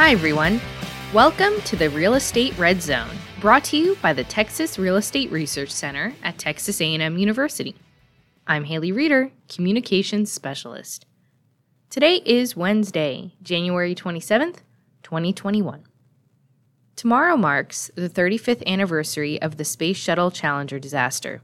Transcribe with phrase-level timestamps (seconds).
[0.00, 0.60] Hi, everyone.
[1.12, 3.10] Welcome to the Real Estate Red Zone,
[3.40, 7.74] brought to you by the Texas Real Estate Research Center at Texas A&M University.
[8.46, 11.04] I'm Haley Reeder, Communications Specialist.
[11.90, 14.58] Today is Wednesday, January 27th,
[15.02, 15.82] 2021.
[16.94, 21.42] Tomorrow marks the 35th anniversary of the Space Shuttle Challenger disaster.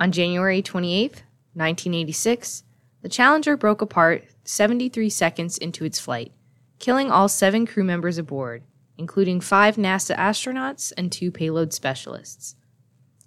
[0.00, 1.10] On January 28,
[1.52, 2.64] 1986,
[3.02, 6.32] the Challenger broke apart 73 seconds into its flight,
[6.78, 8.62] killing all seven crew members aboard,
[8.98, 12.56] including five NASA astronauts and two payload specialists.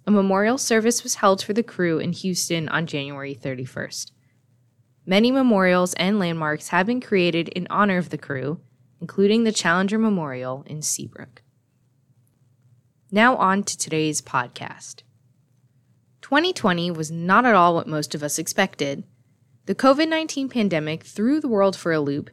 [0.06, 4.10] A memorial service was held for the crew in Houston on January 31st.
[5.06, 8.60] Many memorials and landmarks have been created in honor of the crew,
[9.00, 11.42] including the Challenger Memorial in Seabrook.
[13.10, 15.02] Now, on to today's podcast.
[16.22, 19.04] 2020 was not at all what most of us expected.
[19.66, 22.30] The COVID 19 pandemic threw the world for a loop,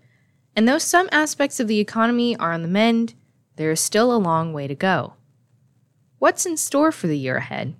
[0.58, 3.14] and though some aspects of the economy are on the mend,
[3.58, 5.14] there is still a long way to go.
[6.18, 7.76] What's in store for the year ahead?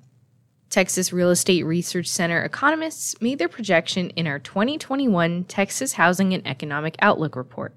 [0.70, 6.46] Texas Real Estate Research Center economists made their projection in our 2021 Texas Housing and
[6.46, 7.74] Economic Outlook report.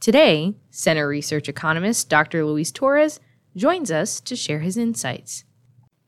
[0.00, 2.44] Today, Center Research economist Dr.
[2.44, 3.20] Luis Torres
[3.54, 5.44] joins us to share his insights.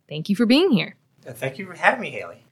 [0.08, 0.96] Thank you for being here.
[1.22, 2.44] Thank you for having me, Haley.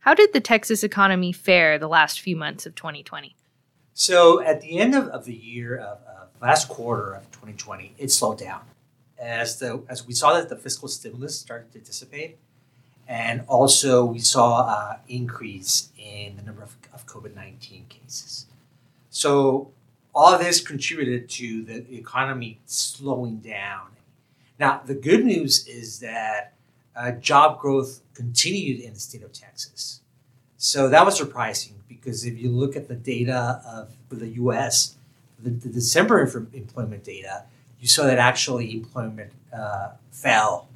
[0.00, 3.36] How did the Texas economy fare the last few months of 2020?
[3.96, 8.10] So, at the end of, of the year, of uh, last quarter of 2020, it
[8.10, 8.62] slowed down
[9.20, 12.36] as the as we saw that the fiscal stimulus started to dissipate,
[13.06, 18.46] and also we saw an increase in the number of, of COVID 19 cases.
[19.10, 19.70] So,
[20.12, 23.90] all of this contributed to the economy slowing down.
[24.58, 26.54] Now, the good news is that
[26.96, 30.00] uh, job growth continued in the state of Texas.
[30.64, 34.96] So that was surprising because if you look at the data of the U.S.,
[35.38, 36.22] the, the December
[36.54, 37.44] employment data,
[37.78, 40.70] you saw that actually employment uh, fell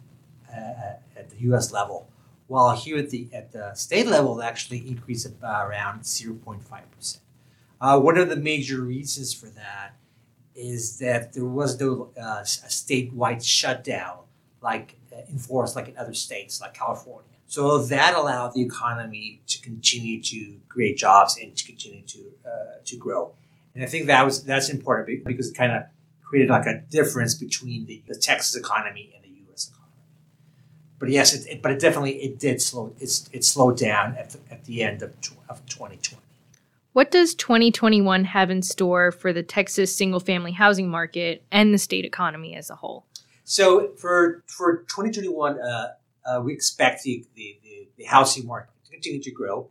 [0.52, 1.72] uh, at the U.S.
[1.72, 2.06] level,
[2.48, 6.60] while here at the at the state level, it actually increased by around 0.5
[6.94, 7.24] percent.
[7.80, 9.92] Uh, one of the major reasons for that
[10.54, 14.18] is that there was no uh, a statewide shutdown
[14.60, 17.37] like uh, enforced like in other states like California.
[17.48, 22.50] So that allowed the economy to continue to create jobs and to continue to uh,
[22.84, 23.32] to grow.
[23.74, 25.84] And I think that was that's important because it kind of
[26.22, 29.70] created like a difference between the, the Texas economy and the U.S.
[29.70, 29.94] economy.
[30.98, 34.30] But yes, it, it, but it definitely it did slow it's it slowed down at
[34.30, 36.22] the, at the end of, tw- of 2020.
[36.92, 41.78] What does 2021 have in store for the Texas single family housing market and the
[41.78, 43.06] state economy as a whole?
[43.44, 45.92] So for for 2021, uh,
[46.28, 47.58] uh, we expect the, the,
[47.96, 49.68] the, housing market to continue to grow,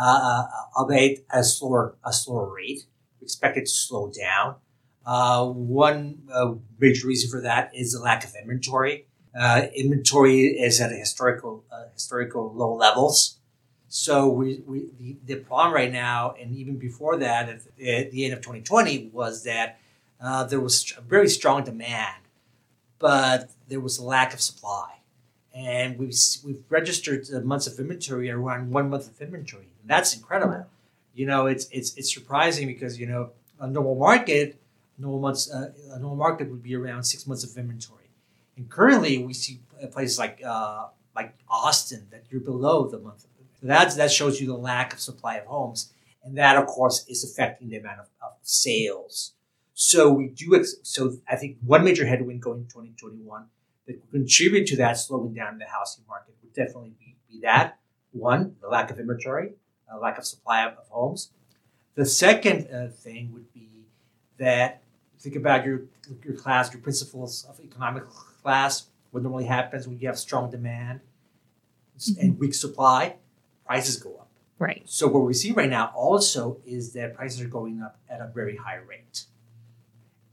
[0.00, 0.44] uh,
[0.76, 2.86] albeit at a slower a slower rate.
[3.20, 4.56] We expect it to slow down.
[5.04, 9.06] Uh, one uh, major reason for that is the lack of inventory.
[9.38, 13.38] Uh, inventory is at a historical historical low levels.
[13.88, 18.10] So we, we the, the problem right now, and even before that, at the, at
[18.10, 19.78] the end of 2020, was that
[20.48, 22.22] there was a very strong demand
[23.02, 25.01] but there was a lack of supply.
[25.54, 26.14] And we've,
[26.44, 29.68] we've registered months of inventory around one month of inventory.
[29.80, 30.66] And that's incredible.
[31.14, 33.30] You know, it's, it's, it's surprising because, you know,
[33.60, 34.60] a normal market,
[34.98, 38.08] normal months, uh, a normal market would be around six months of inventory.
[38.56, 39.60] And currently we see
[39.90, 43.26] places like, uh, like Austin that you're below the month.
[43.60, 45.92] So that's, that shows you the lack of supply of homes.
[46.24, 49.32] And that, of course, is affecting the amount of, of sales
[49.74, 50.54] so we do.
[50.54, 53.46] Ex- so I think one major headwind going into 2021
[53.86, 57.78] that contribute to that slowing down in the housing market would definitely be, be that
[58.12, 59.52] one, the lack of inventory,
[59.90, 61.30] a lack of supply of, of homes.
[61.94, 63.68] The second uh, thing would be
[64.38, 64.82] that
[65.18, 65.82] think about your
[66.24, 68.08] your class, your principles of economic
[68.42, 68.86] class.
[69.10, 71.00] What normally happens when you have strong demand
[71.98, 72.20] mm-hmm.
[72.20, 73.16] and weak supply,
[73.66, 74.28] prices go up.
[74.58, 74.82] Right.
[74.86, 78.30] So what we see right now also is that prices are going up at a
[78.34, 79.24] very high rate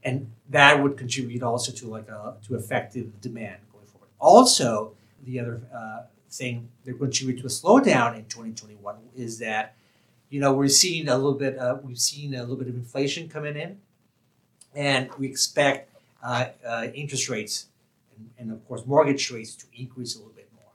[0.02, 4.08] and that would contribute also to like a to effective demand going forward.
[4.18, 4.92] Also,
[5.24, 9.74] the other uh, thing that contribute to a slowdown in 2021 is that
[10.30, 13.28] you know we're seeing a little bit uh, we've seen a little bit of inflation
[13.28, 13.78] coming in,
[14.74, 17.66] and we expect uh, uh interest rates
[18.16, 20.72] and, and, of course mortgage rates to increase a little bit more.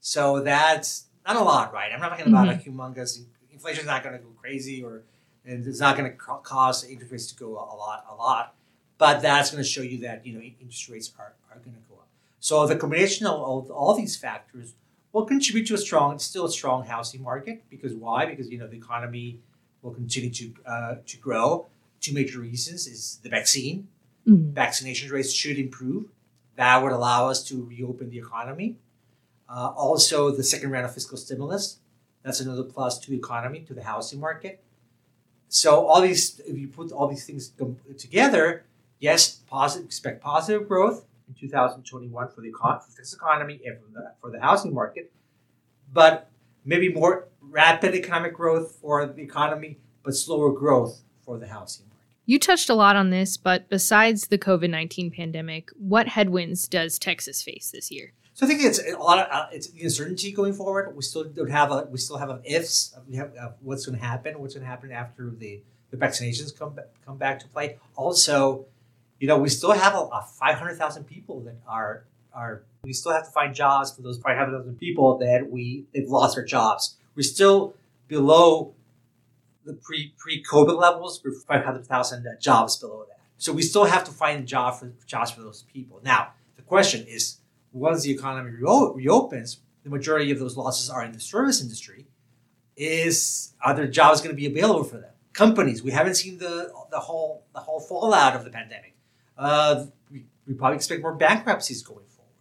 [0.00, 1.90] So that's not a lot, right?
[1.92, 2.70] I'm not talking about mm-hmm.
[2.70, 3.20] a humongous
[3.52, 5.02] inflation is not going to go crazy or
[5.46, 8.54] and it's not going to cause interest rates to go a lot, a lot
[8.98, 11.82] but that's going to show you that you know interest rates are, are going to
[11.88, 12.08] go up.
[12.40, 14.74] So the combination of all, all these factors
[15.12, 17.62] will contribute to a strong, still a strong housing market.
[17.70, 18.26] Because why?
[18.26, 19.38] Because you know the economy
[19.82, 21.66] will continue to uh, to grow.
[22.00, 23.88] Two major reasons is the vaccine.
[24.26, 24.52] Mm-hmm.
[24.52, 26.06] Vaccination rates should improve.
[26.56, 28.76] That would allow us to reopen the economy.
[29.48, 31.78] Uh, also, the second round of fiscal stimulus.
[32.22, 34.62] That's another plus to the economy, to the housing market.
[35.48, 37.52] So all these, if you put all these things
[37.98, 38.64] together,
[39.04, 43.86] yes, positive, expect positive growth in 2021 for the econ- for this economy and for
[43.92, 45.12] the, for the housing market,
[45.92, 46.30] but
[46.64, 51.94] maybe more rapid economic growth for the economy, but slower growth for the housing market.
[52.24, 56.98] You touched a lot on this, but besides the COVID 19 pandemic, what headwinds does
[56.98, 58.14] Texas face this year?
[58.32, 60.96] So I think it's a lot of uh, it's the uncertainty going forward.
[60.96, 62.96] We still don't have a we still have a ifs.
[63.06, 64.40] We have uh, what's going to happen.
[64.40, 66.76] What's going to happen after the the vaccinations come
[67.06, 67.78] come back to play.
[67.94, 68.66] Also,
[69.24, 72.04] you know, we still have a, a five hundred thousand people that are
[72.34, 75.86] are we still have to find jobs for those five hundred thousand people that we
[75.94, 76.98] they've lost their jobs.
[77.14, 77.74] We're still
[78.06, 78.74] below
[79.64, 81.22] the pre pre COVID levels.
[81.24, 83.18] We're five hundred thousand jobs below that.
[83.38, 86.02] So we still have to find job for jobs for those people.
[86.04, 87.38] Now the question is
[87.72, 92.04] once the economy reopens, the majority of those losses are in the service industry.
[92.76, 95.12] Is are there jobs going to be available for them?
[95.32, 98.93] Companies, we haven't seen the the whole the whole fallout of the pandemic.
[99.36, 102.32] Uh, we, we probably expect more bankruptcies going forward.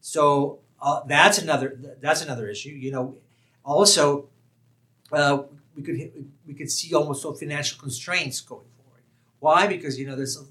[0.00, 2.70] So uh, that's another that's another issue.
[2.70, 3.16] You know,
[3.64, 4.28] also
[5.12, 5.42] uh,
[5.76, 9.02] we could we could see almost no financial constraints going forward.
[9.40, 9.66] Why?
[9.66, 10.42] Because you know there's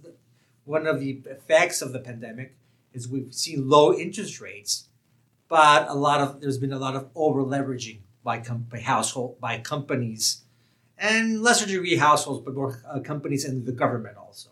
[0.66, 2.56] one of the effects of the pandemic
[2.94, 4.88] is we've seen low interest rates,
[5.50, 9.40] but a lot of there's been a lot of over leveraging by, com- by household
[9.40, 10.44] by companies,
[10.98, 14.52] and lesser degree households, but more uh, companies and the government also.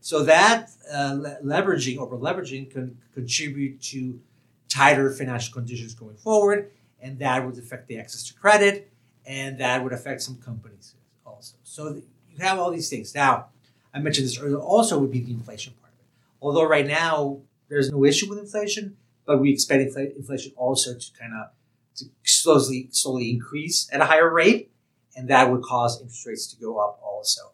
[0.00, 4.20] So that uh, le- leveraging over leveraging can contribute to
[4.68, 6.70] tighter financial conditions going forward,
[7.00, 8.90] and that would affect the access to credit,
[9.26, 10.94] and that would affect some companies
[11.26, 11.56] also.
[11.64, 13.14] So you have all these things.
[13.14, 13.46] Now,
[13.92, 14.58] I mentioned this earlier.
[14.58, 16.06] Also, would be the inflation part of it.
[16.40, 21.06] Although right now there's no issue with inflation, but we expect infl- inflation also to
[21.18, 21.50] kind of
[21.96, 24.70] to slowly slowly increase at a higher rate,
[25.16, 27.52] and that would cause interest rates to go up also,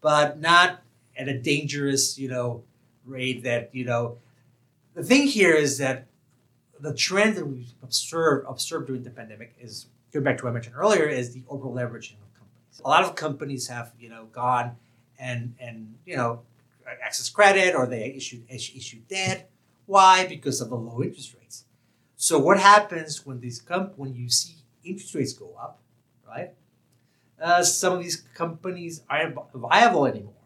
[0.00, 0.82] but not
[1.18, 2.62] at a dangerous you know
[3.04, 4.18] rate that you know.
[4.94, 6.06] The thing here is that
[6.80, 10.52] the trend that we've observed observed during the pandemic is going back to what I
[10.54, 12.80] mentioned earlier is the over leveraging of companies.
[12.84, 14.76] A lot of companies have you know gone
[15.18, 16.42] and and you know
[17.04, 19.50] access credit or they issued issued debt
[19.88, 20.26] why?
[20.26, 21.64] Because of the low interest rates.
[22.14, 25.80] So what happens when these comp- when you see interest rates go up,
[26.28, 26.50] right?
[27.40, 30.37] Uh, some of these companies aren't viable anymore?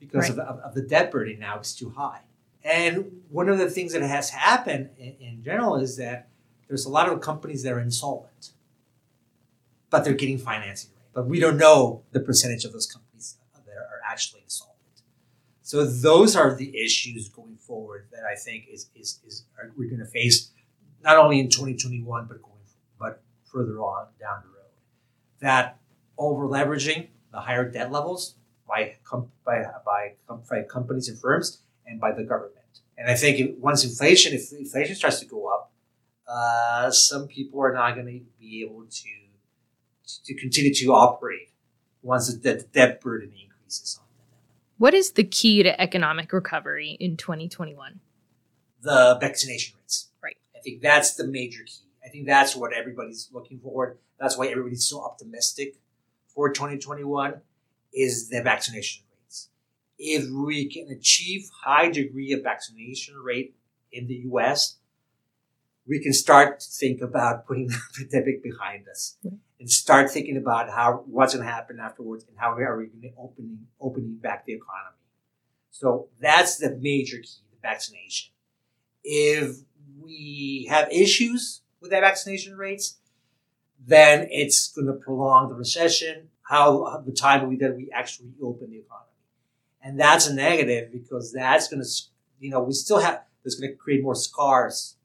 [0.00, 0.30] Because right.
[0.30, 2.22] Of, the, of, the debt burden now is too high.
[2.64, 6.28] And one of the things that has happened in, in general is that
[6.68, 8.52] there's a lot of companies that are insolvent,
[9.90, 11.06] but they're getting financing, right?
[11.12, 13.36] But we don't know the percentage of those companies
[13.66, 14.70] that are actually insolvent.
[15.62, 19.44] So those are the issues going forward that I think is is, is
[19.76, 20.50] we're going to face
[21.00, 22.50] not only in 2021 but going
[22.98, 24.72] but further on down the road.
[25.40, 25.78] That
[26.18, 28.34] over leveraging the higher debt levels
[28.70, 32.54] by com- by by, com- by companies and firms and by the government.
[32.96, 35.72] And I think once inflation, if inflation starts to go up,
[36.28, 39.08] uh, some people are not going to be able to
[40.24, 41.50] to continue to operate
[42.02, 44.06] once the debt burden increases on.
[44.78, 48.00] What is the key to economic recovery in 2021?
[48.82, 50.08] The vaccination rates.
[50.22, 50.36] Right.
[50.56, 51.84] I think that's the major key.
[52.04, 53.98] I think that's what everybody's looking for.
[54.18, 55.76] That's why everybody's so optimistic
[56.34, 57.40] for 2021
[57.92, 59.48] is the vaccination rates.
[59.98, 63.54] If we can achieve high degree of vaccination rate
[63.92, 64.76] in the US,
[65.86, 69.16] we can start to think about putting the pandemic behind us
[69.58, 73.02] and start thinking about how what's going to happen afterwards and how are we going
[73.02, 74.96] to opening opening back the economy.
[75.70, 78.32] So that's the major key, the vaccination.
[79.04, 79.56] If
[80.00, 82.96] we have issues with that vaccination rates,
[83.86, 86.29] then it's going to prolong the recession.
[86.50, 89.20] How the time we that we actually open the economy,
[89.82, 91.88] and that's a negative because that's going to,
[92.40, 94.96] you know, we still have that's going to create more scars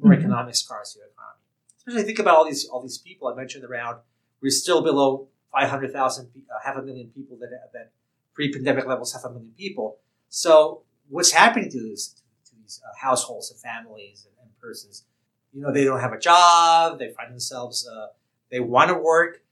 [0.00, 0.20] more mm-hmm.
[0.20, 1.40] economic scars to the economy.
[1.78, 3.98] Especially think about all these all these people I mentioned around.
[4.40, 7.90] We're still below 500,000, uh, half a million people that that
[8.34, 9.98] pre-pandemic levels, half a million people.
[10.28, 12.14] So what's happening to these
[12.46, 15.04] to these uh, households and families and, and, persons?
[15.52, 16.98] You know, they don't have a job.
[16.98, 18.08] They find themselves uh,
[18.50, 19.42] they want to work,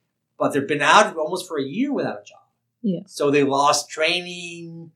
[0.43, 2.47] but they've been out almost for a year without a job.
[2.83, 3.01] Yeah.
[3.07, 4.91] So they lost training.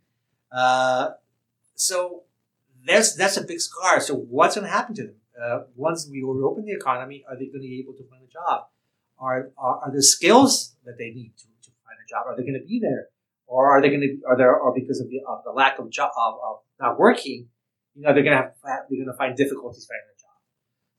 [0.51, 1.11] Uh,
[1.77, 2.25] so
[2.87, 4.01] that's that's a big scar.
[4.01, 5.17] So what's going to happen to them?
[5.43, 8.33] uh, once we reopen the economy, are they going to be able to find a
[8.33, 8.67] job?
[9.19, 12.43] Are, are, are the skills that they need to, to find a job, are they
[12.43, 13.09] going to be there
[13.47, 15.89] or are they going to, are there, or because of the, of the lack of
[15.89, 17.49] job, of, of not working,
[17.95, 20.35] you know, they're going to have, they're going to find difficulties finding a job.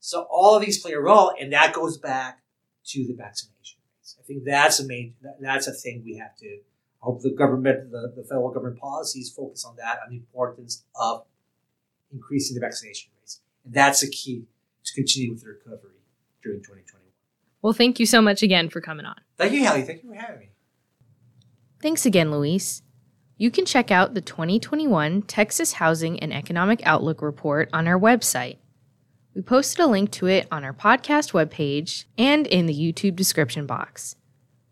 [0.00, 2.40] So all of these play a role, and that goes back
[2.86, 3.77] to the vaccination
[4.08, 4.16] rates.
[4.18, 7.90] I think that's a main, that's a thing we have to, I hope the government,
[7.90, 11.24] the, the federal government policies focus on that, on the importance of
[12.12, 13.40] increasing the vaccination rates.
[13.64, 14.44] And that's a key
[14.84, 16.00] to continue with the recovery
[16.42, 17.02] during 2021.
[17.60, 19.16] Well, thank you so much again for coming on.
[19.36, 19.82] Thank you, Hallie.
[19.82, 20.48] Thank you for having me.
[21.80, 22.82] Thanks again, Luis.
[23.36, 28.58] You can check out the 2021 Texas Housing and Economic Outlook Report on our website.
[29.34, 33.66] We posted a link to it on our podcast webpage and in the YouTube description
[33.66, 34.16] box.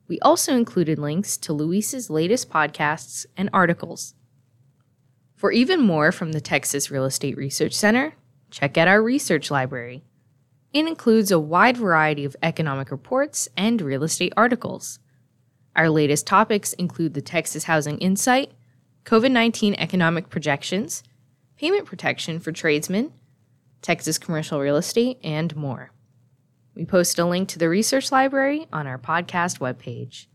[0.09, 4.15] We also included links to Luis's latest podcasts and articles.
[5.35, 8.15] For even more from the Texas Real Estate Research Center,
[8.51, 10.05] check out our research library.
[10.73, 14.99] It includes a wide variety of economic reports and real estate articles.
[15.75, 18.53] Our latest topics include the Texas Housing Insight,
[19.05, 21.03] COVID 19 economic projections,
[21.59, 23.13] payment protection for tradesmen,
[23.87, 25.93] Texas commercial real estate, and more.
[26.75, 30.26] We post a link to the research library on our podcast webpage.